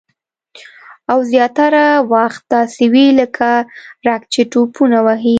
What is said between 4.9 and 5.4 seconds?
وهي